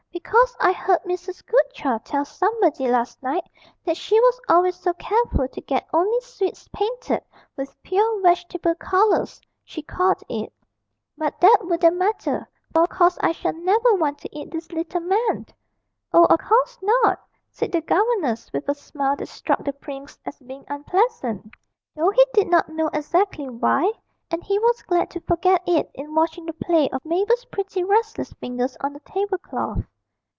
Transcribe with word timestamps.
Because 0.13 0.55
I 0.59 0.71
heard 0.71 0.99
Mrs. 1.03 1.43
Goodchild 1.45 2.05
tell 2.05 2.25
somebody 2.25 2.87
last 2.87 3.23
night 3.23 3.49
that 3.85 3.97
she 3.97 4.19
was 4.19 4.39
always 4.49 4.75
so 4.75 4.93
careful 4.93 5.47
to 5.47 5.61
get 5.61 5.87
only 5.93 6.19
sweets 6.19 6.67
painted 6.71 7.23
with 7.57 7.81
"pure 7.81 8.21
vegetable 8.21 8.75
colours," 8.75 9.41
she 9.63 9.81
called 9.81 10.21
it. 10.29 10.53
But 11.17 11.39
that 11.41 11.59
wouldn't 11.61 11.97
matter 11.97 12.47
for 12.71 12.83
of 12.83 12.89
course 12.89 13.17
I 13.21 13.31
shall 13.31 13.53
never 13.53 13.95
want 13.95 14.19
to 14.19 14.35
eat 14.37 14.51
this 14.51 14.71
little 14.71 15.01
man!' 15.01 15.47
'Oh, 16.13 16.25
of 16.25 16.39
course 16.39 16.77
not,' 16.81 17.21
said 17.49 17.71
the 17.71 17.81
governess, 17.81 18.51
with 18.53 18.69
a 18.69 18.75
smile 18.75 19.15
that 19.15 19.27
struck 19.27 19.63
the 19.63 19.73
prince 19.73 20.19
as 20.25 20.37
being 20.39 20.65
unpleasant 20.67 21.53
though 21.95 22.11
he 22.11 22.25
did 22.33 22.47
not 22.47 22.69
know 22.69 22.89
exactly 22.93 23.49
why, 23.49 23.91
and 24.29 24.43
he 24.43 24.59
was 24.59 24.83
glad 24.83 25.09
to 25.11 25.21
forget 25.21 25.63
it 25.65 25.89
in 25.95 26.13
watching 26.13 26.45
the 26.45 26.53
play 26.53 26.89
of 26.89 27.03
Mabel's 27.05 27.45
pretty 27.45 27.83
restless 27.83 28.31
fingers 28.33 28.77
on 28.81 28.93
the 28.93 28.99
table 28.99 29.37
cloth. 29.37 29.83